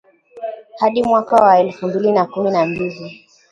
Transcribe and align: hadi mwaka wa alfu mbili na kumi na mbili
hadi 0.79 1.03
mwaka 1.03 1.35
wa 1.35 1.51
alfu 1.53 1.87
mbili 1.87 2.11
na 2.11 2.25
kumi 2.25 2.51
na 2.51 2.65
mbili 2.65 3.25